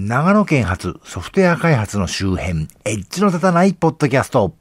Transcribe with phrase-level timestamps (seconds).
[0.00, 4.54] 長野県発ソフトウェア開発の周辺、エッジの立たないポッドキャスト。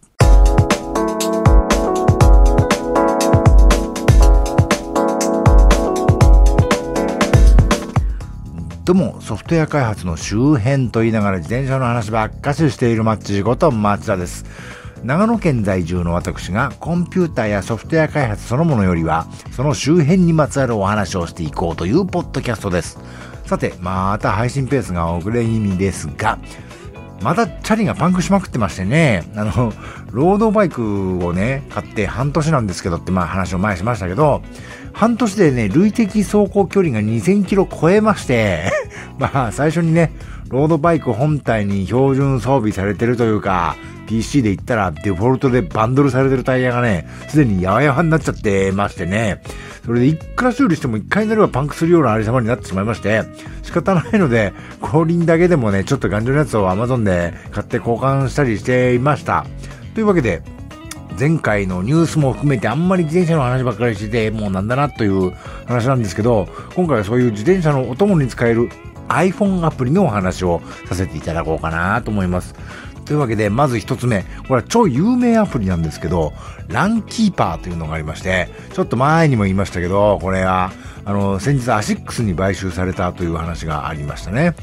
[8.84, 14.44] どうも、ソフトウェア開発の周辺と言いながら自転車の話ばっかししているマッチこと町田です。
[15.04, 22.98] 長野県在住の私がコンピューターやソフトウェア開発そのものよりは、その周辺にまつわるお話をしていこうというポッドキャストです。
[23.48, 26.38] さて、また配信ペースが遅れ気味ですが、
[27.22, 29.74] またチャリがパンクしまくってましてね、あの、
[30.12, 34.42] ロードバイクをね、買って半年なんですけどってまあ話を前しましたけど、
[34.92, 38.70] 半年でね、累積走行距離が2000キロ超えまして、
[39.18, 40.12] まあ、最初にね、
[40.50, 43.76] ロードバイク本体に標準装備されてるというか、
[44.08, 49.42] PC で言ったらデフォルトでバンドルされてるタイヤがね、すでにやわやわになっちゃってましてね、
[49.86, 53.24] それでいくら修理しても一回になればパンクするようなありさまになってしまいまして、
[53.64, 59.46] 仕方ないので、後輪だけでもね、ちょっと頑丈なやつを Amazon で買って交換したりしていました。
[59.94, 60.42] というわけで、
[61.20, 65.32] 前回のニュースも含めてあんまり自転車の話ばっかりしてて、もうなんだなという
[65.66, 68.70] 話なんですけど、今回はそういう自転車のお供に使える
[69.10, 72.56] iPhone アプリのお話をさせていただこうかなと思います。
[73.08, 74.24] というわけで、まず一つ目。
[74.50, 76.34] これは超有名アプリなんですけど、
[76.68, 80.74] ランキーパーというのがありまして、ちょっと前にも言いましたけど、これは、
[81.06, 84.56] あの、先日アシックスに買収されたという話がありましたね。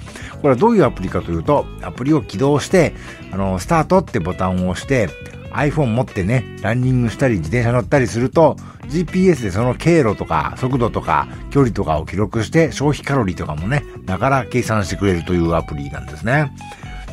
[0.43, 2.93] これはどういうアプリかというと、アプリを起動して、
[3.33, 5.09] あの、スタートってボタンを押して、
[5.55, 8.57] iPhone 持ってね、ランニングしたり自転車乗ったりすると、
[8.89, 16.53] GPS でその経路とか速度とか距離とかを記録して消費カロリーとかもね、だから計算してくれるというアプリなんですね。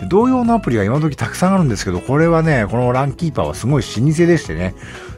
[0.10, 4.74] 同様のアプリが今時たくさんあるんですけど、これはね、このランキーパーはすごい老舗でしてね、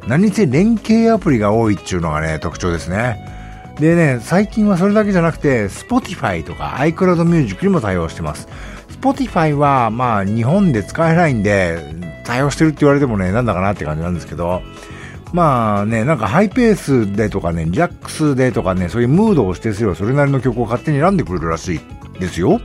[0.07, 3.17] 何せ連携アプリが多いっていうのがね、特徴ですね。
[3.79, 8.47] でね、最近はそれだけじゃなくて、Spotify とか iCloud Music にも対応してます。
[9.03, 14.61] Spotify は、まあ、日本で使えないんで、対応してるって言われてもね、なんだかなって感じなんですけど、
[15.33, 22.61] まあね、なんかハイペースでとかね、リラックスでとかね、そういうムードを指定すればそれなりの曲を勝手に選んでくれるらしいですよ。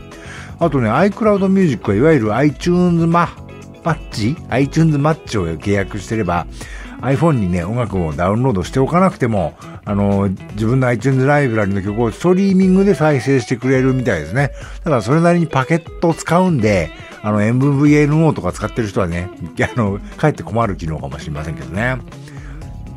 [0.60, 3.30] あとね、iCloud Music はいわゆる iTunes マ
[3.82, 6.46] マッチ ?iTunes マッチを契約してれば、
[7.00, 14.52] iPhone にね、音楽をダウンロードしておかなくても、あの、自分の iTunes ライブラリの曲をストリーミングで再生してくれるみたいですね。
[14.84, 16.90] ただそれなりにパケットを使うんで、
[17.22, 21.98] あの、MVNO とか使ってる人はね、あの、かえって困る機能かもしれませんけどね。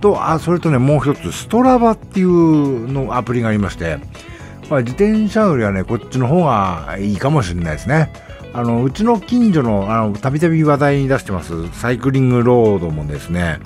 [0.01, 3.99] と、あ、それとね、もう一つ、ストラバっていうのアプリがありまして、
[4.69, 8.11] まあ、自転車よりはね、こっちの方がいいかもしれないですね。
[8.53, 13.59] あの、うちの近所の、あの、たびたび話題に出してます、サイクリングロードもですね、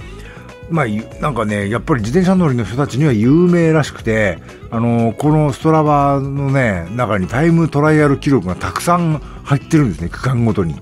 [0.69, 0.85] まあ、
[1.21, 4.39] なんかね、やっぱり自転車乗りの人たちには有名らしくて、
[4.71, 10.75] あのこのストラバのね、中にタイムトライアル記録がたくさん入ってるんですね、区間ごとに。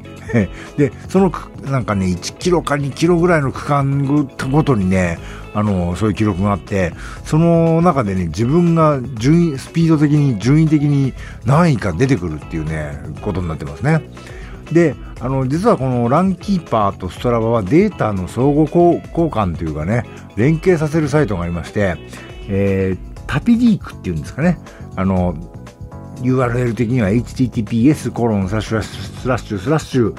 [0.78, 1.32] で、その、
[1.64, 5.20] なんかね、1キロか2キロぐらいの区間ごとにね、
[5.56, 6.94] あのそういう記録があって、
[7.26, 11.14] その中でね、自分が順位、スピード的に、順位的に
[11.46, 14.02] 何位か出てくるっていうね、ことになってますね。
[14.72, 20.06] で、あの、実はこのランキーパーとストラバはデータの相互交換というかね、
[20.36, 21.96] 連携させるサイトがありまして、
[22.50, 24.58] えー、タピリークっていうんですかね、
[24.96, 25.36] あの、
[26.24, 30.16] URL 的には https コロンスラッシュスラッシュスラッシュ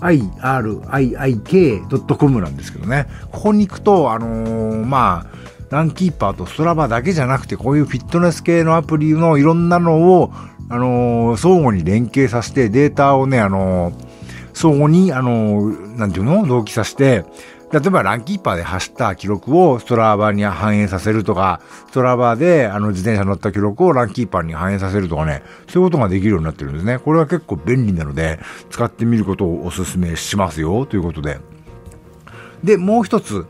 [0.00, 3.06] tapiriik.com なんですけどね。
[3.30, 5.32] ここに行くと、あのー、まあ、
[5.70, 10.32] ランキーパーとストラバだけじゃなくて、こういうフィットネス系のアプリのいろんなのを
[10.72, 13.94] あのー、相互に連携させて、データをね、あのー、
[14.54, 17.26] 相互に、あのー、なんていうの同期させて、
[17.72, 26.98] 例えばランキーパーで走った記録をストラーバーに反映させるとか、ストラーバーであの自転車乗った記録をランキーパーに反映させるとかね、そういうことができるようになってるんですね。
[26.98, 31.40] これは結構便利なので、使ってみることをお勧めしますよ、ということで。
[32.62, 33.46] で、もう一つ、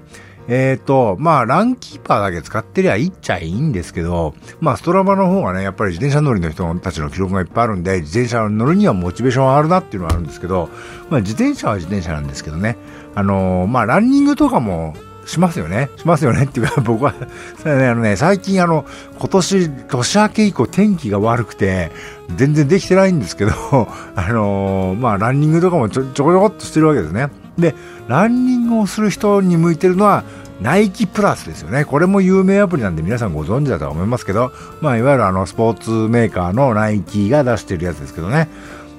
[0.49, 10.69] えっ、ー、と、まあ、ランキーパーだけ使ってりゃいいっちゃいいんですけど、まあ、ストラバの方がね、やっぱり自転車乗りの人たちの記録がいっぱいあるんで、自転車乗るにはモチベーションあるなっていうのはあるんですけど、
[11.11, 12.77] まあ、自転車は自転車なんですけどね、
[13.15, 14.95] あのー、まあ、ランニングとかも、
[15.27, 15.89] しますよね。
[15.97, 18.85] しますよねっていうか、 僕は、ね、あのね、最近あの、
[19.19, 21.93] 今年、年明け以降天気が悪くて、
[22.37, 23.53] 全然できてないんですけど、
[24.17, 27.29] あのー、まあ、ランニングとかもちょ、ちょこちょこっとしてるわけですね。
[27.59, 27.75] で、
[28.09, 30.25] ランニングをする人に向いてるのは、
[30.61, 31.85] ナイキプラスですよね。
[31.85, 38.49] これも有名アプリなんで皆さんご存知だとは思いますけど、まあ、いわゆるあの、スポーツメーカーのナイキが出してるやつですけどね。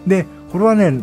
[0.06, 1.02] で、これはね、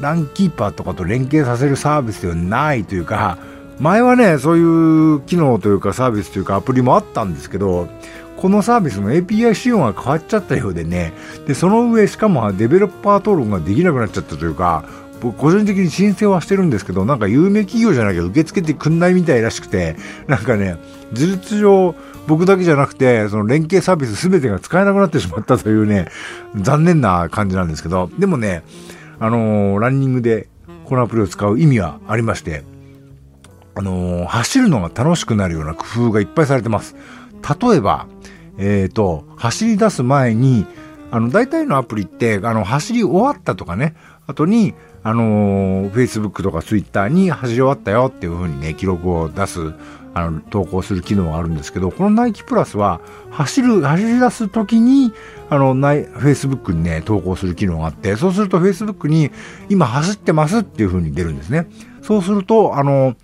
[0.00, 3.38] ランキーパーとかと連携させるサービスではないというか、
[3.78, 7.88] 前はね、そういう機能というかサービスというかアプリもあったんですけど、
[8.36, 11.12] このサービスの API 仕様が変わっちゃったようでね、
[11.46, 14.84] で、その上、しかもデベロッパー登録ができなくなっちゃったというか、
[15.20, 19.96] 僕個人的に申請はしてるんですけど、なんか有名企業じゃなきゃ受け付けてくんないみたいらしくて、
[20.26, 20.76] なんかね、
[21.12, 21.94] 事実上、
[22.26, 26.08] 僕だけじゃなくて、その連携サービス全てが使えなくなってしまったというね、
[26.56, 28.62] 残念な感じなんですけど、でもね、
[29.18, 30.48] あのー、ランニングで
[30.84, 32.64] このアプリを使う意味はありまして、
[33.74, 36.96] あのー、走るのが楽しくなるような工夫がいっぱいされてます。
[37.60, 38.06] 例えば、
[38.58, 40.66] えっ、ー、と、走り出す前に、
[41.10, 43.94] あの、大体のアプリって、あの、走り終わったとかね、
[44.26, 49.72] 後に、あのー、Facebook とか Twitter に走り終わったよっていう風にね、記録を出す、
[50.12, 55.12] あの、投稿する機能があるんですけど、このナイキプラスは、走る、走り出す時に、
[55.48, 59.30] あの、ナイ、Facebook にね、投稿する機能があって、そうすると Facebook に、
[59.68, 61.68] 今走ってますっていう風に出るんですね。
[62.02, 63.14] そうすると、あの、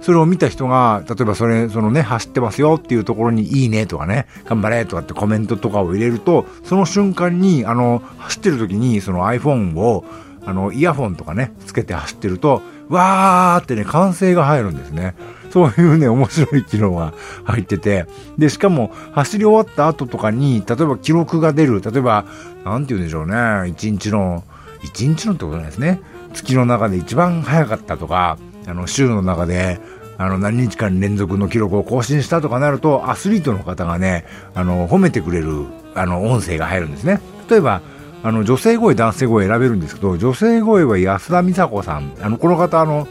[0.00, 10.04] それを見た人が、例えばそれ、そのね、走ってますよっていうところにいいねとかね、頑張れとかってコメントとかを入れると、その瞬間に、あの、走ってる時にその iPhone を、
[10.44, 15.14] あの、イヤホンとかね、つけて走ってると、わーってね、歓声が入るんですね。
[15.50, 17.12] そういうね、面白い機能が
[17.44, 18.06] 入ってて、
[18.36, 22.24] で、しかも、走り終わった後とかに、例えば記録が出る、例えば、
[22.64, 24.44] なんて言うんでしょうね、一日の、
[24.82, 26.00] 一日のってことないですね。
[26.34, 29.80] 月の中で一番早かったとか、あの、週の中で、
[30.18, 34.24] あの、何日間連続の記録を更新したとかなると、アスリートの方がね、
[34.54, 37.20] あの、褒めてくれる、あの、音声が入るんですね。
[37.48, 37.80] 例えば、
[38.22, 42.12] あの、女性声、男性声選べるんですけど、女性声は安田美沙子さん。
[42.20, 43.06] あの、この方、あの、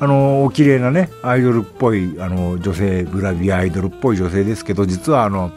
[0.00, 5.52] あの、お綺麗なね、アイドルっぽい、あの、女性、グラビアアイドルっぽい女性ですけど、実はあの、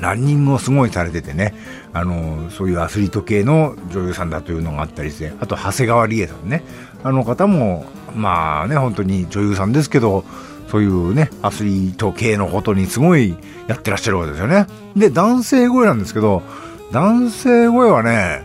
[0.00, 1.54] ランニングをすごいされててね、
[1.92, 6.62] あの、そういうアスリート系の女優さんだというのがあったりして、あと、長谷川理恵さんね、
[7.04, 7.84] あの方も、
[8.16, 10.24] まあね、本当に女優さんですけど、
[10.68, 13.36] そういうね、アスリート系のことにすごい
[13.68, 14.66] やってらっしゃるわけですよね。
[14.96, 16.42] で、男性声なんですけど、
[16.90, 18.42] 男性声はね、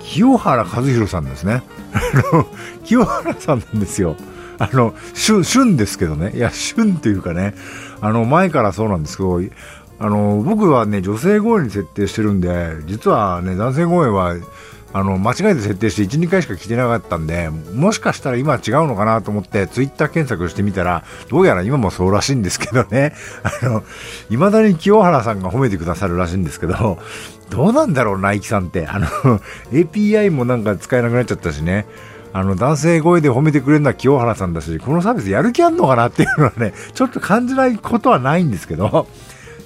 [0.00, 1.62] 清原和博さんですね。
[1.94, 2.46] あの、
[2.84, 4.16] 清原さんなんですよ。
[4.58, 6.32] あの、旬、旬ですけどね。
[6.34, 7.54] いや、旬っていうかね、
[8.00, 9.40] あの、前からそうなんですけど、
[10.00, 14.34] あの、僕はね、女性声に設定してるんで、実はね、男性声は、
[14.92, 23.14] あの、間違えて設定して1、2回しか来てなかったんで、もしかしたら今は違うのかなと思って、ツイッター検索してみたら、どうやら今もそうらしいんですけどね。
[23.62, 23.84] あの、
[24.30, 26.98] 未だに清原さんが褒めてくださるらしいんですけど、
[27.50, 28.86] どうなんだろう、ナイキさんって。
[28.86, 29.06] あの、
[29.72, 31.86] API もなんか使えなくなっちゃったしね。
[32.32, 39.06] あの、男性声で褒めてくれるのは清原さんだし、このサービスやる気あんのかなっていうのはね、ちょっと感じないことはないんですけど。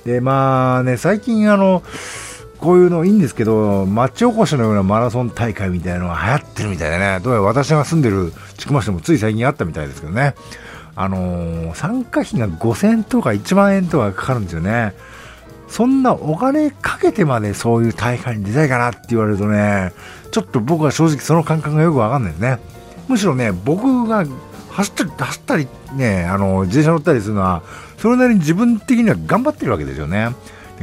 [0.04, 1.82] で、まあね、最近あの、
[2.64, 10.34] こういうのいいんですけど、町おこしのようなマラソン大会みたいなのが流行ってるみたいでね、どうやら私が住んでる千曲市でもつい最近あったみたいですけどね、
[10.96, 14.94] あのー、参加費が5000円とか1万円とかかかるんですよね。
[15.68, 19.92] そんなお金かけてまでそういう大会に出たいかなって言われるとね、
[20.30, 22.58] ちょっと僕は正直その感覚がよくわかんないですね。
[23.08, 24.24] むしろね、僕が
[24.70, 27.62] 走ったり、走ったりね、あの、自転車乗ったりするのは、
[27.98, 30.30] それなりに自分的には頑張ってるわけですよね。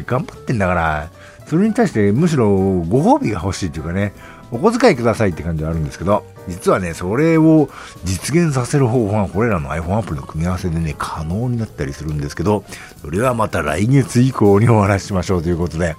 [0.05, 1.09] 頑張ってんだから、
[1.51, 4.13] それに対してむしろご褒美が欲しいというかね、
[4.51, 7.68] お小遣いくださいって感じはあるんですけど、実はね、それを
[8.06, 12.63] 実現させる方法がこれらの iPhone アプリの組み合わせでね、可能になったりするんですけど、
[13.01, 15.98] それはまた来月以降にお話ししましょうということで、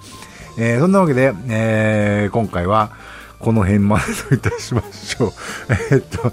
[0.56, 2.92] えー、そんなわけで、えー、今回は
[3.38, 5.32] この辺までといたしましょう。
[5.90, 6.32] えっと、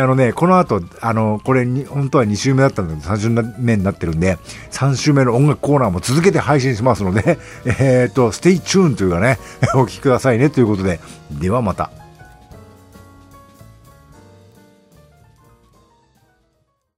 [0.00, 4.38] あのね、この後、あの、これに、本当は2週目だったんだけど、3週目になってるんで、
[4.70, 9.38] 3週目の音楽コーナーも続けて配信しますので、 えっ、ー、と、 stay tuned というかね、
[9.74, 11.90] お聴きくださいねということで、ではまた。